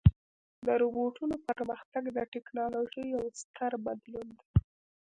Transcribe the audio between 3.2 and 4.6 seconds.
ستر بدلون دی.